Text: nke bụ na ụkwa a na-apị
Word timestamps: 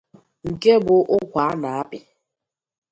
nke 0.49 0.71
bụ 0.85 0.95
na 1.03 1.09
ụkwa 1.17 1.41
a 1.51 1.59
na-apị 1.61 1.99